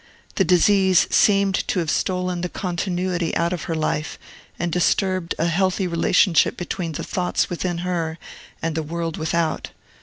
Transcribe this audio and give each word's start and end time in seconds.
The 0.33 0.43
disease 0.43 1.05
seemed 1.11 1.53
to 1.67 1.77
have 1.77 1.91
stolen 1.91 2.41
the 2.41 2.49
continuity 2.49 3.37
out 3.37 3.53
of 3.53 3.65
her 3.65 3.75
life, 3.75 4.17
and 4.57 4.71
disturbed 4.71 5.35
an 5.37 5.49
healthy 5.49 5.85
relationship 5.85 6.57
between 6.57 6.93
the 6.93 7.03
thoughts 7.03 7.51
within 7.51 7.79
her 7.85 8.17
and 8.63 8.73
the 8.73 8.81
world 8.81 9.17
without. 9.17 9.69